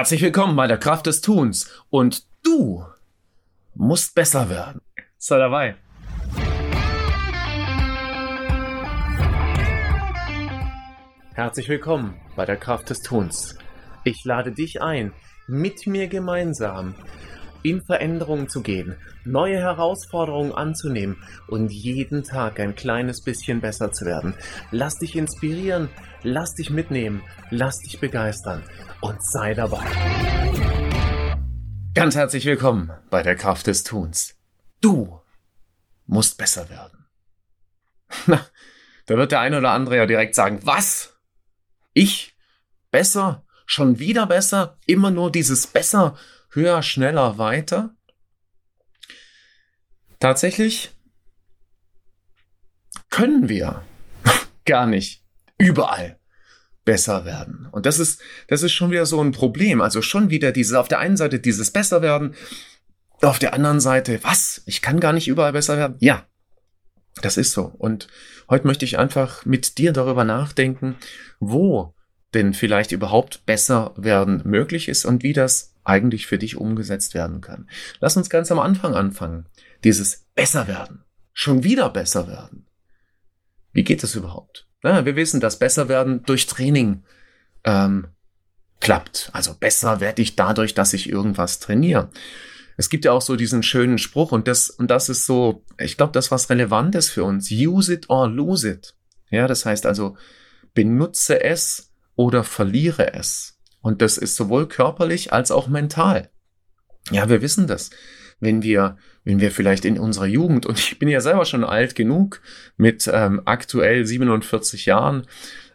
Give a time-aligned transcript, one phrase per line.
[0.00, 1.70] Herzlich willkommen bei der Kraft des Tuns.
[1.90, 2.82] Und du
[3.74, 4.80] musst besser werden.
[5.18, 5.76] Sei dabei.
[11.34, 13.58] Herzlich willkommen bei der Kraft des Tuns.
[14.04, 15.12] Ich lade dich ein,
[15.46, 16.94] mit mir gemeinsam
[17.62, 21.16] in Veränderungen zu gehen, neue Herausforderungen anzunehmen
[21.48, 24.34] und jeden Tag ein kleines bisschen besser zu werden.
[24.70, 25.88] Lass dich inspirieren,
[26.22, 28.62] lass dich mitnehmen, lass dich begeistern
[29.00, 29.84] und sei dabei.
[31.94, 34.36] Ganz herzlich willkommen bei der Kraft des Tuns.
[34.80, 35.20] Du
[36.06, 37.06] musst besser werden.
[38.26, 38.44] Na,
[39.06, 41.16] da wird der eine oder andere ja direkt sagen, was?
[41.92, 42.36] Ich?
[42.90, 43.44] Besser?
[43.66, 44.78] Schon wieder besser?
[44.86, 46.16] Immer nur dieses besser?
[46.50, 47.94] Höher, schneller, weiter.
[50.18, 50.92] Tatsächlich
[53.08, 53.84] können wir
[54.64, 55.24] gar nicht
[55.58, 56.18] überall
[56.84, 57.68] besser werden.
[57.70, 59.80] Und das ist, das ist schon wieder so ein Problem.
[59.80, 62.34] Also schon wieder dieses, auf der einen Seite dieses besser werden,
[63.22, 64.62] auf der anderen Seite, was?
[64.66, 65.96] Ich kann gar nicht überall besser werden?
[66.00, 66.26] Ja,
[67.22, 67.64] das ist so.
[67.64, 68.08] Und
[68.48, 70.96] heute möchte ich einfach mit dir darüber nachdenken,
[71.38, 71.94] wo
[72.34, 77.40] denn vielleicht überhaupt besser werden möglich ist und wie das eigentlich für dich umgesetzt werden
[77.40, 77.68] kann.
[78.00, 79.46] Lass uns ganz am Anfang anfangen.
[79.82, 81.04] Dieses besser werden.
[81.32, 82.66] Schon wieder besser werden.
[83.72, 84.66] Wie geht das überhaupt?
[84.82, 87.02] Na, wir wissen, dass besser werden durch Training
[87.64, 88.08] ähm,
[88.80, 89.30] klappt.
[89.32, 92.10] Also besser werde ich dadurch, dass ich irgendwas trainiere.
[92.76, 95.96] Es gibt ja auch so diesen schönen Spruch und das, und das ist so, ich
[95.96, 97.50] glaube, das was relevant ist für uns.
[97.50, 98.94] Use it or lose it.
[99.30, 100.16] Ja, das heißt also,
[100.72, 101.89] benutze es
[102.20, 103.58] oder verliere es.
[103.80, 106.28] Und das ist sowohl körperlich als auch mental.
[107.10, 107.88] Ja, wir wissen das.
[108.40, 111.94] Wenn wir, wenn wir vielleicht in unserer Jugend, und ich bin ja selber schon alt
[111.94, 112.42] genug
[112.76, 115.26] mit ähm, aktuell 47 Jahren,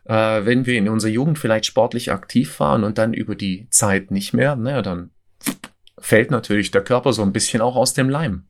[0.03, 4.11] äh, wenn wir in unserer Jugend vielleicht sportlich aktiv waren und dann über die Zeit
[4.11, 5.09] nicht mehr, naja, dann
[5.97, 8.45] fällt natürlich der Körper so ein bisschen auch aus dem Leim.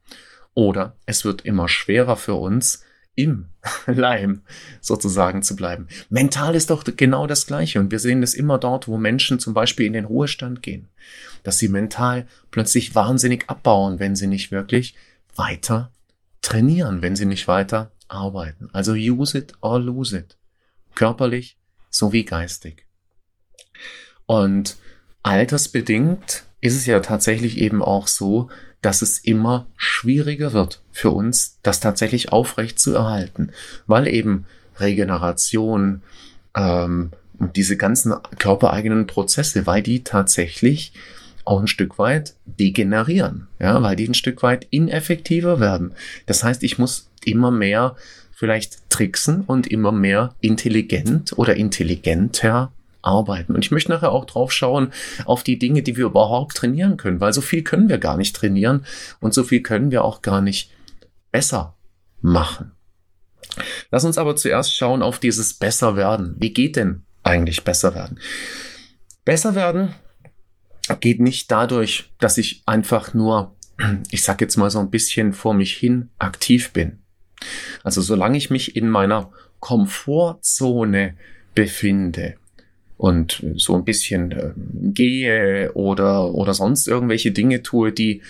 [0.54, 2.85] Oder es wird immer schwerer für uns,
[3.16, 3.48] im
[3.88, 4.42] Leim
[4.82, 5.88] sozusagen zu bleiben.
[6.10, 9.54] Mental ist doch genau das Gleiche und wir sehen das immer dort, wo Menschen zum
[9.54, 10.88] Beispiel in den Ruhestand gehen,
[11.44, 14.96] dass sie mental plötzlich wahnsinnig abbauen, wenn sie nicht wirklich
[15.36, 15.92] weiter
[16.42, 18.70] trainieren, wenn sie nicht weiter arbeiten.
[18.74, 20.38] Also use it or lose it.
[20.94, 21.58] Körperlich
[21.90, 22.86] sowie geistig.
[24.26, 24.78] Und
[25.24, 28.50] altersbedingt ist es ja tatsächlich eben auch so,
[28.86, 33.50] dass es immer schwieriger wird für uns, das tatsächlich aufrecht zu erhalten,
[33.88, 34.46] weil eben
[34.78, 36.04] Regeneration
[36.56, 37.10] ähm,
[37.40, 40.94] und diese ganzen körpereigenen Prozesse, weil die tatsächlich
[41.46, 45.96] auch ein Stück weit degenerieren, ja, weil die ein Stück weit ineffektiver werden.
[46.28, 47.96] Das heißt, ich muss immer mehr
[48.32, 52.72] vielleicht tricksen und immer mehr intelligent oder intelligenter
[53.06, 53.56] arbeiten.
[53.56, 54.92] Und ich möchte nachher auch drauf schauen
[55.26, 58.36] auf die Dinge, die wir überhaupt trainieren können, weil so viel können wir gar nicht
[58.36, 58.86] trainieren
[59.20, 60.72] und so viel können wir auch gar nicht
[61.32, 61.76] besser
[62.22, 62.72] machen.
[63.92, 66.36] Lass uns aber zuerst schauen auf dieses besser werden.
[66.40, 68.20] Wie geht denn eigentlich besser werden?
[69.24, 69.96] Besser werden
[71.00, 73.56] geht nicht dadurch, dass ich einfach nur,
[74.12, 77.00] ich sag jetzt mal so ein bisschen vor mich hin aktiv bin.
[77.84, 81.18] Also solange ich mich in meiner Komfortzone
[81.56, 82.36] befinde,
[82.98, 88.22] und so ein bisschen äh, gehe oder, oder sonst irgendwelche Dinge tue, die,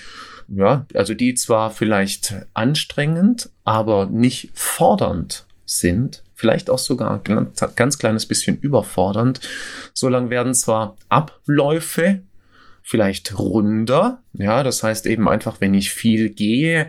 [0.48, 7.98] ja, also die zwar vielleicht anstrengend, aber nicht fordernd sind, vielleicht auch sogar ein ganz
[7.98, 9.40] kleines bisschen überfordernd.
[9.94, 12.22] So lang werden zwar Abläufe
[12.82, 16.88] vielleicht runder, ja, das heißt eben einfach, wenn ich viel gehe,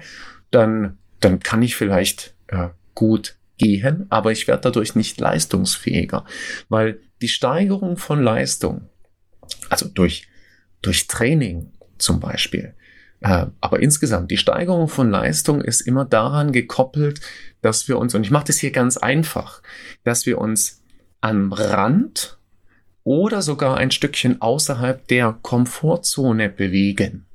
[0.50, 6.26] dann, dann kann ich vielleicht äh, gut gehen, aber ich werde dadurch nicht leistungsfähiger,
[6.68, 8.88] weil die Steigerung von Leistung,
[9.68, 10.28] also durch,
[10.82, 12.74] durch Training zum Beispiel,
[13.20, 17.20] äh, aber insgesamt, die Steigerung von Leistung ist immer daran gekoppelt,
[17.62, 19.62] dass wir uns, und ich mache das hier ganz einfach,
[20.04, 20.82] dass wir uns
[21.20, 22.38] am Rand
[23.04, 27.26] oder sogar ein Stückchen außerhalb der Komfortzone bewegen.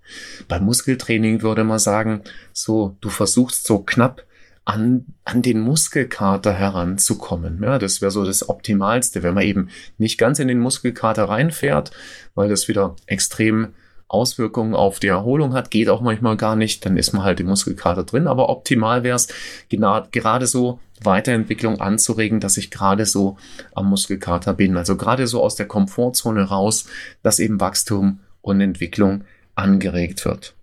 [0.48, 2.22] Beim Muskeltraining würde man sagen,
[2.54, 4.24] so, du versuchst so knapp
[4.66, 7.62] an, an den Muskelkater heranzukommen.
[7.64, 11.92] Ja, das wäre so das Optimalste, wenn man eben nicht ganz in den Muskelkater reinfährt,
[12.36, 13.74] weil das wieder extrem
[14.08, 17.48] Auswirkungen auf die Erholung hat, geht auch manchmal gar nicht, dann ist man halt im
[17.48, 19.30] Muskelkater drin, aber optimal wäre es
[19.70, 23.38] gerade so Weiterentwicklung anzuregen, dass ich gerade so
[23.74, 26.86] am Muskelkater bin, also gerade so aus der Komfortzone raus,
[27.24, 29.24] dass eben Wachstum und Entwicklung
[29.56, 30.56] angeregt wird.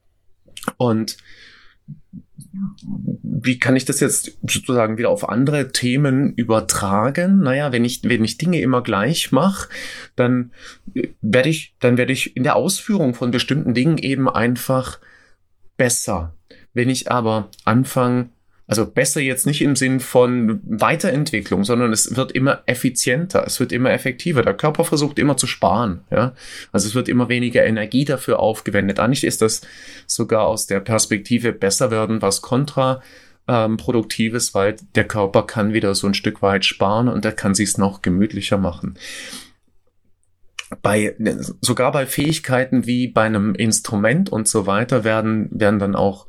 [0.76, 1.16] Und
[3.22, 7.40] wie kann ich das jetzt sozusagen wieder auf andere Themen übertragen?
[7.40, 9.68] Naja, wenn ich, wenn ich Dinge immer gleich mache,
[10.16, 10.52] dann
[11.20, 14.98] werde ich, dann werde ich in der Ausführung von bestimmten Dingen eben einfach
[15.76, 16.34] besser.
[16.74, 18.30] Wenn ich aber anfange,
[18.68, 23.72] also besser jetzt nicht im Sinn von Weiterentwicklung, sondern es wird immer effizienter, es wird
[23.72, 24.42] immer effektiver.
[24.42, 26.34] Der Körper versucht immer zu sparen, ja.
[26.70, 29.00] Also es wird immer weniger Energie dafür aufgewendet.
[29.00, 29.62] Eigentlich ist das
[30.06, 33.02] sogar aus der Perspektive besser werden, was kontra
[33.48, 37.54] ähm, produktives, weil der Körper kann wieder so ein Stück weit sparen und er kann
[37.54, 38.98] sich's noch gemütlicher machen.
[40.82, 41.16] Bei,
[41.62, 46.26] sogar bei Fähigkeiten wie bei einem Instrument und so weiter werden, werden dann auch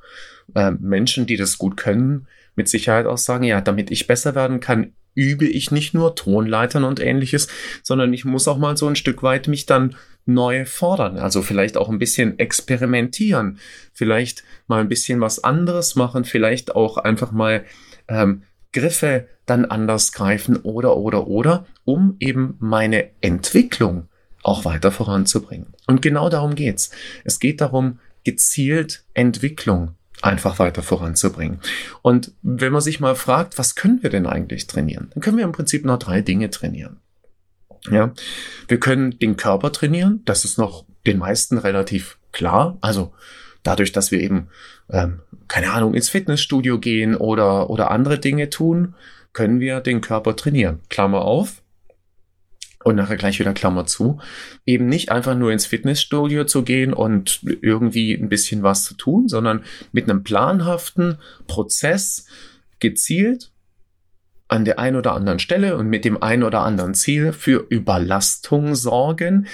[0.56, 4.60] äh, Menschen, die das gut können, mit Sicherheit auch sagen, ja, damit ich besser werden
[4.60, 7.48] kann, übe ich nicht nur Tonleitern und ähnliches,
[7.84, 11.18] sondern ich muss auch mal so ein Stück weit mich dann neu fordern.
[11.18, 13.60] Also vielleicht auch ein bisschen experimentieren,
[13.94, 17.66] vielleicht mal ein bisschen was anderes machen, vielleicht auch einfach mal
[18.08, 24.08] ähm, Griffe dann anders greifen oder oder oder, um eben meine Entwicklung
[24.44, 25.74] auch weiter voranzubringen.
[25.88, 26.92] Und genau darum geht's.
[27.24, 31.60] Es geht darum, gezielt Entwicklung einfach weiter voranzubringen.
[32.02, 35.10] Und wenn man sich mal fragt, was können wir denn eigentlich trainieren?
[35.14, 36.98] Dann können wir im Prinzip noch drei Dinge trainieren.
[37.90, 38.14] Ja,
[38.68, 40.22] wir können den Körper trainieren.
[40.26, 42.78] Das ist noch den meisten relativ klar.
[42.82, 43.14] Also
[43.64, 44.50] dadurch, dass wir eben,
[44.90, 48.96] ähm, keine Ahnung, ins Fitnessstudio gehen oder, oder andere Dinge tun,
[49.32, 50.80] können wir den Körper trainieren.
[50.90, 51.62] Klammer auf
[52.84, 54.20] und nachher gleich wieder Klammer zu,
[54.66, 59.28] eben nicht einfach nur ins Fitnessstudio zu gehen und irgendwie ein bisschen was zu tun,
[59.28, 61.18] sondern mit einem planhaften
[61.48, 62.26] Prozess
[62.80, 63.52] gezielt
[64.48, 68.76] an der einen oder anderen Stelle und mit dem einen oder anderen Ziel für Überlastung
[68.76, 69.48] sorgen,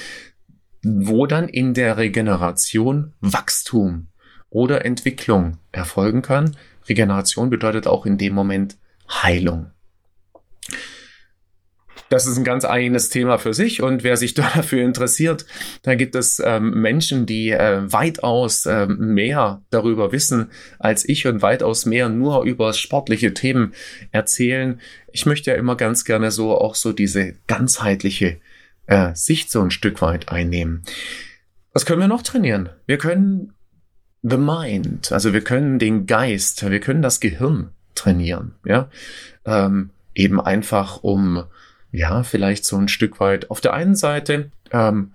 [0.83, 4.07] wo dann in der Regeneration Wachstum
[4.50, 6.56] oder Entwicklung erfolgen kann.
[6.88, 8.77] Regeneration bedeutet auch in dem Moment
[9.10, 9.72] Heilung
[12.10, 15.46] das ist ein ganz eigenes Thema für sich und wer sich dafür interessiert,
[15.81, 20.50] da gibt es ähm, Menschen, die äh, weitaus äh, mehr darüber wissen
[20.80, 23.74] als ich und weitaus mehr nur über sportliche Themen
[24.12, 24.80] erzählen.
[25.12, 28.38] Ich möchte ja immer ganz gerne so auch so diese ganzheitliche
[28.88, 30.84] äh, Sicht so ein Stück weit einnehmen.
[31.74, 32.69] Was können wir noch trainieren?
[32.86, 33.54] Wir können
[34.22, 38.90] the mind, also wir können den Geist, wir können das Gehirn trainieren, ja,
[39.46, 41.44] ähm, eben einfach um
[41.96, 45.12] ja, vielleicht so ein Stück weit auf der einen Seite ähm,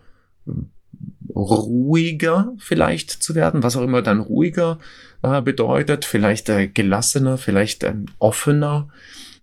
[1.35, 4.79] ruhiger vielleicht zu werden, was auch immer dann ruhiger
[5.23, 8.89] äh, bedeutet, vielleicht äh, gelassener, vielleicht äh, offener.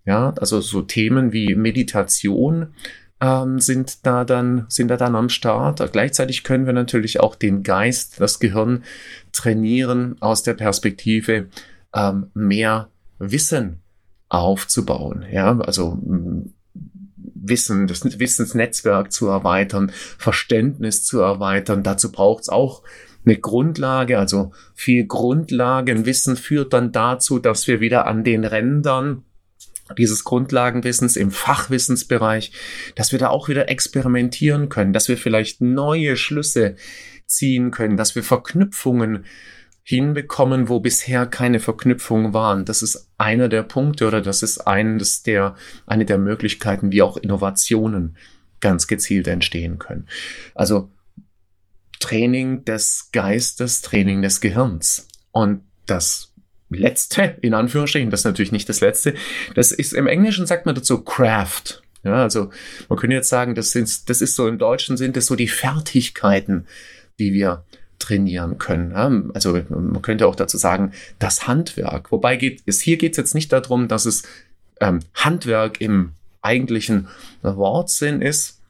[0.04, 2.68] Ja, also so Themen wie Meditation
[3.20, 5.92] ähm, sind da dann sind da dann am Start.
[5.92, 8.84] Gleichzeitig können wir natürlich auch den Geist, das Gehirn
[9.32, 11.48] trainieren aus der Perspektive
[11.94, 12.88] ähm, mehr
[13.18, 13.80] Wissen
[14.28, 15.24] aufzubauen.
[15.30, 15.98] Ja, also
[17.42, 21.82] Wissen, das Wissensnetzwerk zu erweitern, Verständnis zu erweitern.
[21.82, 22.82] Dazu braucht es auch
[23.24, 29.24] eine Grundlage, also viel Grundlagenwissen führt dann dazu, dass wir wieder an den Rändern
[29.96, 32.52] dieses Grundlagenwissens im Fachwissensbereich,
[32.94, 36.76] dass wir da auch wieder experimentieren können, dass wir vielleicht neue Schlüsse
[37.26, 39.24] ziehen können, dass wir Verknüpfungen
[39.88, 42.66] hinbekommen, wo bisher keine Verknüpfungen waren.
[42.66, 45.56] Das ist einer der Punkte oder das ist eines der,
[45.86, 48.18] eine der Möglichkeiten, wie auch Innovationen
[48.60, 50.06] ganz gezielt entstehen können.
[50.54, 50.90] Also
[52.00, 55.08] Training des Geistes, Training des Gehirns.
[55.32, 56.34] Und das
[56.68, 59.14] letzte, in Anführungsstrichen, das ist natürlich nicht das letzte,
[59.54, 61.82] das ist im Englischen sagt man dazu Craft.
[62.04, 62.50] Ja, also
[62.90, 65.48] man könnte jetzt sagen, das, sind, das ist so im Deutschen sind das so die
[65.48, 66.66] Fertigkeiten,
[67.18, 67.64] die wir
[67.98, 68.92] trainieren können.
[69.34, 72.12] Also man könnte auch dazu sagen, das Handwerk.
[72.12, 74.22] Wobei geht es hier geht es jetzt nicht darum, dass es
[74.80, 76.12] ähm, Handwerk im
[76.42, 77.08] eigentlichen
[77.42, 78.60] Wortsinn ist,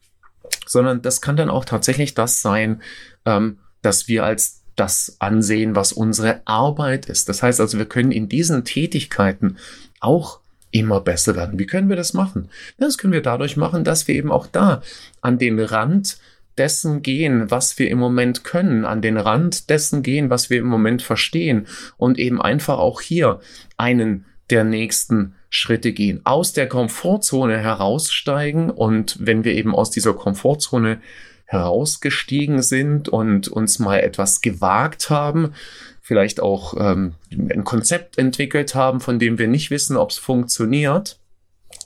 [0.66, 2.82] sondern das kann dann auch tatsächlich das sein,
[3.24, 7.28] ähm, dass wir als das ansehen, was unsere Arbeit ist.
[7.28, 9.56] Das heißt also, wir können in diesen Tätigkeiten
[10.00, 11.58] auch immer besser werden.
[11.58, 12.48] Wie können wir das machen?
[12.78, 14.82] Das können wir dadurch machen, dass wir eben auch da
[15.20, 16.18] an den Rand
[16.58, 20.66] dessen gehen, was wir im Moment können, an den Rand dessen gehen, was wir im
[20.66, 23.40] Moment verstehen und eben einfach auch hier
[23.76, 30.14] einen der nächsten Schritte gehen, aus der Komfortzone heraussteigen und wenn wir eben aus dieser
[30.14, 31.00] Komfortzone
[31.46, 35.54] herausgestiegen sind und uns mal etwas gewagt haben,
[36.02, 41.18] vielleicht auch ähm, ein Konzept entwickelt haben, von dem wir nicht wissen, ob es funktioniert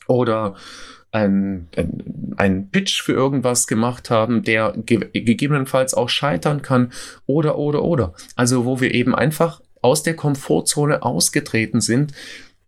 [0.08, 0.56] oder
[1.12, 6.92] ein, ein, ein Pitch für irgendwas gemacht haben, der ge gegebenenfalls auch scheitern kann
[7.26, 8.14] oder, oder, oder.
[8.34, 12.12] Also wo wir eben einfach aus der Komfortzone ausgetreten sind,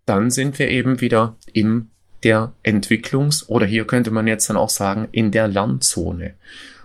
[0.05, 1.91] dann sind wir eben wieder in
[2.23, 6.35] der Entwicklungs- oder hier könnte man jetzt dann auch sagen, in der Lernzone.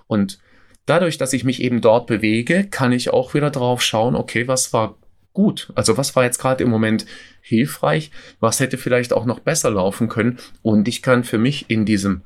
[0.07, 0.39] Und
[0.85, 4.71] dadurch, dass ich mich eben dort bewege, kann ich auch wieder drauf schauen, okay, was
[4.73, 4.97] war
[5.33, 5.71] gut?
[5.75, 7.05] Also was war jetzt gerade im Moment
[7.41, 8.11] hilfreich?
[8.39, 10.39] Was hätte vielleicht auch noch besser laufen können?
[10.61, 12.21] Und ich kann für mich in diesem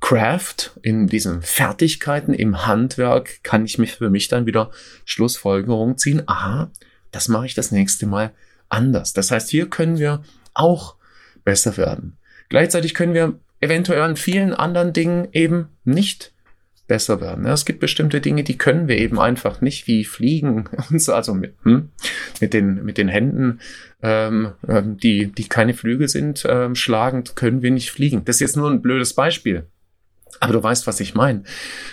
[0.00, 4.70] Craft, in diesen Fertigkeiten, im Handwerk, kann ich mich für mich dann wieder
[5.04, 6.22] Schlussfolgerungen ziehen.
[6.26, 6.70] Aha,
[7.12, 8.32] das mache ich das nächste Mal
[8.68, 9.12] anders.
[9.12, 10.22] Das heißt, hier können wir
[10.54, 10.96] auch
[11.44, 12.18] besser werden.
[12.48, 16.32] Gleichzeitig können wir eventuell an vielen anderen Dingen eben nicht
[16.86, 17.46] besser werden.
[17.46, 21.34] Es gibt bestimmte Dinge, die können wir eben einfach nicht, wie fliegen und so, also
[21.34, 21.90] mit, hm,
[22.40, 23.60] mit den mit den Händen,
[24.02, 28.24] ähm, ähm, die die keine Flügel sind, ähm, schlagend können wir nicht fliegen.
[28.24, 29.66] Das ist jetzt nur ein blödes Beispiel,
[30.40, 31.42] aber du weißt, was ich meine.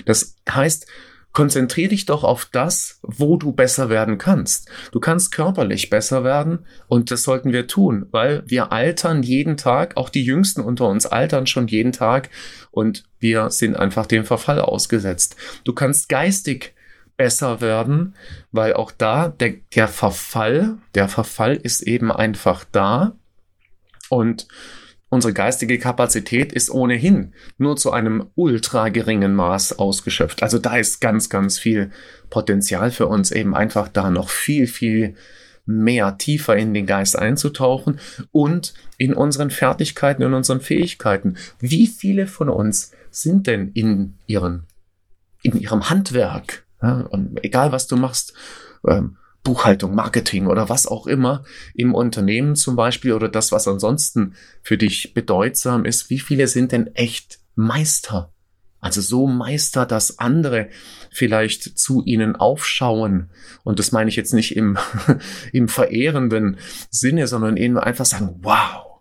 [0.05, 0.87] Das heißt,
[1.33, 4.69] konzentrier dich doch auf das, wo du besser werden kannst.
[4.91, 9.97] Du kannst körperlich besser werden und das sollten wir tun, weil wir altern jeden Tag,
[9.97, 12.29] auch die Jüngsten unter uns altern schon jeden Tag
[12.71, 15.35] und wir sind einfach dem Verfall ausgesetzt.
[15.63, 16.75] Du kannst geistig
[17.17, 18.15] besser werden,
[18.51, 23.15] weil auch da der, der Verfall, der Verfall ist eben einfach da
[24.09, 24.47] und
[25.13, 30.41] Unsere geistige Kapazität ist ohnehin nur zu einem ultra geringen Maß ausgeschöpft.
[30.41, 31.91] Also da ist ganz, ganz viel
[32.31, 35.13] Potenzial für uns eben einfach da noch viel, viel
[35.67, 37.99] mehr tiefer in den Geist einzutauchen
[38.31, 41.37] und in unseren Fertigkeiten, in unseren Fähigkeiten.
[41.59, 44.63] Wie viele von uns sind denn in ihren,
[45.43, 46.65] in ihrem Handwerk?
[46.81, 48.33] Ja, und egal was du machst,
[48.87, 54.35] ähm, Buchhaltung, Marketing oder was auch immer im Unternehmen zum Beispiel oder das, was ansonsten
[54.61, 58.31] für dich bedeutsam ist, wie viele sind denn echt Meister?
[58.79, 60.69] Also so Meister, dass andere
[61.09, 63.29] vielleicht zu ihnen aufschauen.
[63.63, 64.77] Und das meine ich jetzt nicht im,
[65.53, 66.57] im verehrenden
[66.89, 68.93] Sinne, sondern eben einfach sagen, wow,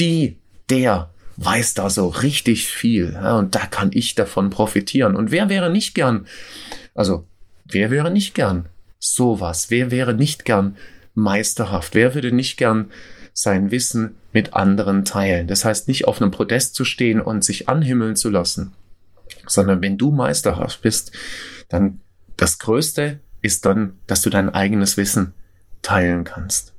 [0.00, 3.16] die, der weiß da so richtig viel.
[3.16, 5.14] und da kann ich davon profitieren.
[5.14, 6.26] Und wer wäre nicht gern,
[6.94, 7.26] also
[7.72, 9.70] Wer wäre nicht gern sowas?
[9.70, 10.76] Wer wäre nicht gern
[11.14, 11.94] meisterhaft?
[11.94, 12.90] Wer würde nicht gern
[13.32, 15.46] sein Wissen mit anderen teilen?
[15.46, 18.72] Das heißt, nicht auf einem Podest zu stehen und sich anhimmeln zu lassen,
[19.46, 21.12] sondern wenn du meisterhaft bist,
[21.68, 22.00] dann
[22.36, 25.34] das Größte ist dann, dass du dein eigenes Wissen
[25.82, 26.74] teilen kannst.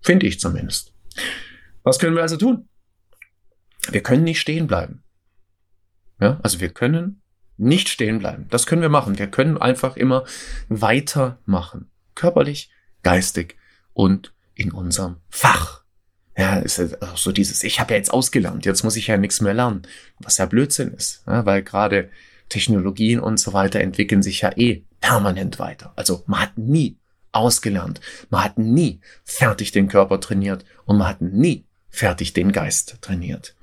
[0.00, 0.92] Finde ich zumindest.
[1.82, 2.68] Was können wir also tun?
[3.90, 5.02] Wir können nicht stehen bleiben.
[6.20, 7.22] Ja, also wir können
[7.60, 8.46] nicht stehen bleiben.
[8.50, 9.18] Das können wir machen.
[9.18, 10.24] Wir können einfach immer
[10.68, 11.90] weitermachen.
[12.14, 12.70] Körperlich,
[13.02, 13.56] geistig
[13.92, 15.82] und in unserem Fach.
[16.36, 19.16] Ja, ist ja auch so dieses, ich habe ja jetzt ausgelernt, jetzt muss ich ja
[19.16, 19.82] nichts mehr lernen.
[20.18, 22.08] Was ja Blödsinn ist, ja, weil gerade
[22.48, 25.92] Technologien und so weiter entwickeln sich ja eh permanent weiter.
[25.96, 26.98] Also man hat nie
[27.32, 28.00] ausgelernt,
[28.30, 33.54] man hat nie fertig den Körper trainiert und man hat nie fertig den Geist trainiert.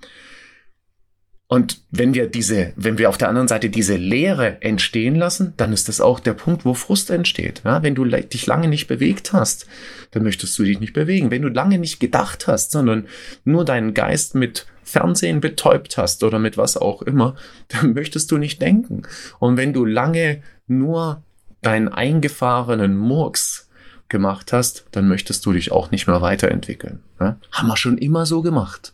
[1.50, 5.72] Und wenn wir diese, wenn wir auf der anderen Seite diese Leere entstehen lassen, dann
[5.72, 7.62] ist das auch der Punkt, wo Frust entsteht.
[7.64, 9.66] Ja, wenn du dich lange nicht bewegt hast,
[10.12, 11.32] dann möchtest du dich nicht bewegen.
[11.32, 13.08] Wenn du lange nicht gedacht hast, sondern
[13.46, 17.36] nur deinen Geist mit Fernsehen betäubt hast oder mit was auch immer,
[17.70, 19.04] dann möchtest du nicht denken.
[19.40, 21.24] Und wenn du lange nur
[21.62, 23.70] deinen eingefahrenen Murks
[24.10, 27.00] gemacht hast, dann möchtest du dich auch nicht mehr weiterentwickeln.
[27.22, 27.38] Ja?
[27.52, 28.94] Haben wir schon immer so gemacht.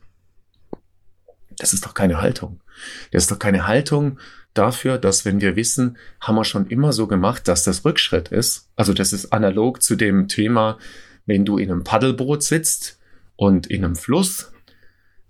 [1.57, 2.61] Das ist doch keine Haltung.
[3.11, 4.19] Das ist doch keine Haltung
[4.53, 8.69] dafür, dass wenn wir wissen, haben wir schon immer so gemacht, dass das Rückschritt ist.
[8.75, 10.77] Also das ist analog zu dem Thema,
[11.25, 12.99] wenn du in einem Paddelboot sitzt
[13.35, 14.51] und in einem Fluss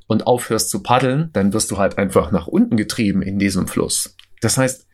[0.07, 4.15] und aufhörst zu paddeln, dann wirst du halt einfach nach unten getrieben in diesem Fluss.
[4.41, 4.87] Das heißt,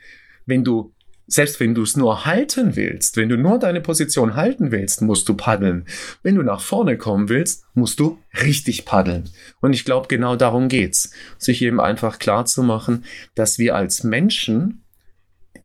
[0.45, 0.93] wenn du
[1.29, 5.29] selbst wenn du es nur halten willst, wenn du nur deine Position halten willst, musst
[5.29, 5.85] du paddeln.
[6.23, 9.29] Wenn du nach vorne kommen willst, musst du richtig paddeln.
[9.61, 11.11] Und ich glaube, genau darum geht's.
[11.37, 13.05] Sich eben einfach klar zu machen,
[13.35, 14.83] dass wir als Menschen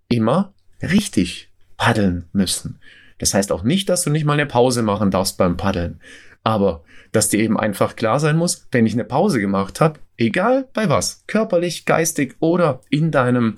[0.08, 0.52] immer
[0.82, 2.78] richtig paddeln müssen.
[3.18, 6.00] Das heißt auch nicht, dass du nicht mal eine Pause machen darfst beim Paddeln.
[6.42, 10.68] Aber dass dir eben einfach klar sein muss, wenn ich eine Pause gemacht habe, egal
[10.72, 13.56] bei was, körperlich, geistig oder in deinem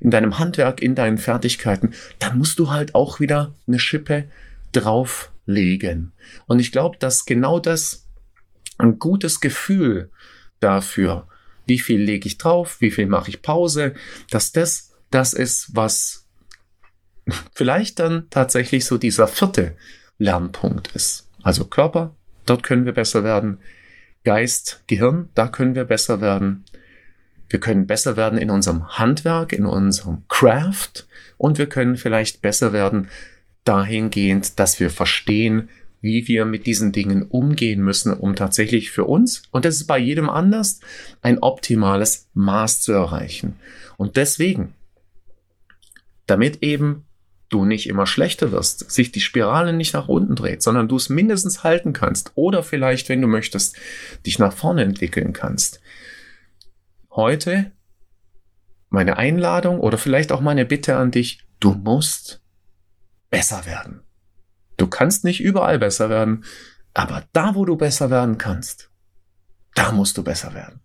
[0.00, 4.24] in deinem Handwerk, in deinen Fertigkeiten, dann musst du halt auch wieder eine Schippe
[4.72, 6.12] drauflegen.
[6.46, 8.08] Und ich glaube, dass genau das
[8.78, 10.10] ein gutes Gefühl
[10.58, 11.28] dafür,
[11.66, 13.94] wie viel lege ich drauf, wie viel mache ich Pause,
[14.30, 16.26] dass das das ist, was
[17.54, 19.76] vielleicht dann tatsächlich so dieser vierte
[20.18, 21.28] Lernpunkt ist.
[21.42, 22.16] Also Körper,
[22.46, 23.58] dort können wir besser werden.
[24.24, 26.64] Geist, Gehirn, da können wir besser werden.
[27.48, 32.72] Wir können besser werden in unserem Handwerk, in unserem Craft und wir können vielleicht besser
[32.72, 33.08] werden
[33.64, 35.68] dahingehend, dass wir verstehen,
[36.00, 39.98] wie wir mit diesen Dingen umgehen müssen, um tatsächlich für uns, und das ist bei
[39.98, 40.80] jedem anders,
[41.20, 43.56] ein optimales Maß zu erreichen.
[43.96, 44.74] Und deswegen,
[46.26, 47.04] damit eben
[47.52, 51.08] du nicht immer schlechter wirst, sich die Spirale nicht nach unten dreht, sondern du es
[51.08, 53.76] mindestens halten kannst oder vielleicht, wenn du möchtest,
[54.26, 55.80] dich nach vorne entwickeln kannst.
[57.10, 57.72] Heute
[58.88, 62.42] meine Einladung oder vielleicht auch meine Bitte an dich, du musst
[63.30, 64.02] besser werden.
[64.76, 66.44] Du kannst nicht überall besser werden,
[66.94, 68.90] aber da, wo du besser werden kannst,
[69.74, 70.80] da musst du besser werden.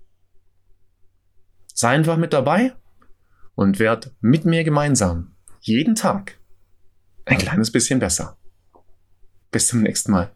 [1.73, 2.73] Sei einfach mit dabei
[3.55, 6.36] und werd mit mir gemeinsam jeden Tag
[7.27, 8.37] ein kleines bisschen besser.
[9.51, 10.31] Bis zum nächsten Mal.